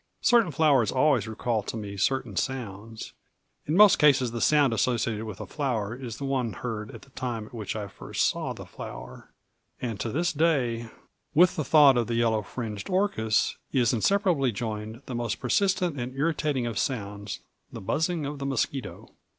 [0.23, 3.13] Certain flowers always recall to me certain sounds;
[3.67, 7.11] in most cases the sound associated with a flower is the one heard at the
[7.11, 9.29] time at which I first saw the flower;
[9.79, 10.89] and to this day,
[11.35, 16.15] with the thought of the yellow fringed orchis is inseparably joined that most persistent and
[16.15, 17.41] irritating of sounds,
[17.71, 19.11] the buzzing of the mosquito.